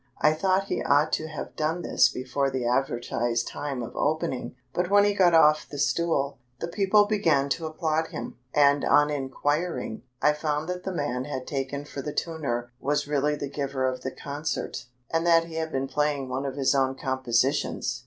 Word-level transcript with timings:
I 0.19 0.33
thought 0.33 0.63
he 0.63 0.81
ought 0.81 1.13
to 1.13 1.27
have 1.27 1.55
done 1.55 1.83
this 1.83 2.09
before 2.09 2.49
the 2.49 2.65
advertised 2.67 3.47
time 3.47 3.83
of 3.83 3.95
opening, 3.95 4.55
but 4.73 4.89
when 4.89 5.03
he 5.03 5.13
got 5.13 5.35
off 5.35 5.69
the 5.69 5.77
stool, 5.77 6.39
the 6.59 6.67
people 6.67 7.01
all 7.01 7.05
began 7.05 7.49
to 7.49 7.67
applaud 7.67 8.07
him, 8.07 8.35
and 8.51 8.83
on 8.83 9.11
inquiring, 9.11 10.01
I 10.19 10.33
found 10.33 10.67
that 10.69 10.85
the 10.85 10.91
man 10.91 11.27
I 11.27 11.29
had 11.29 11.45
taken 11.45 11.85
for 11.85 12.01
the 12.01 12.13
tuner 12.13 12.71
was 12.79 13.07
really 13.07 13.35
the 13.35 13.47
giver 13.51 13.85
of 13.85 14.01
the 14.01 14.09
concert, 14.09 14.87
and 15.11 15.23
that 15.27 15.45
he 15.45 15.57
had 15.57 15.71
been 15.71 15.85
playing 15.87 16.29
one 16.29 16.47
of 16.47 16.55
his 16.55 16.73
own 16.73 16.95
compositions. 16.95 17.99